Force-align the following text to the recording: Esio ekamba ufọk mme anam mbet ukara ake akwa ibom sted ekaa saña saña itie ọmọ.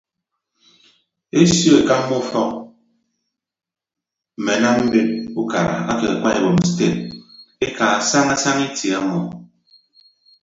Esio 1.39 1.71
ekamba 1.81 2.13
ufọk 2.23 2.51
mme 4.37 4.51
anam 4.57 4.77
mbet 4.87 5.07
ukara 5.41 5.75
ake 5.91 6.05
akwa 6.13 6.29
ibom 6.37 6.57
sted 6.69 6.95
ekaa 7.65 7.95
saña 8.09 8.35
saña 8.43 8.63
itie 8.69 8.95
ọmọ. 9.01 9.19